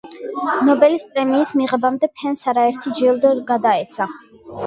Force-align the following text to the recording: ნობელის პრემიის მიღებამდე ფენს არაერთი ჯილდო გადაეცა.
ნობელის 0.69 1.03
პრემიის 1.09 1.51
მიღებამდე 1.59 2.09
ფენს 2.21 2.45
არაერთი 2.53 2.93
ჯილდო 3.01 3.35
გადაეცა. 3.53 4.09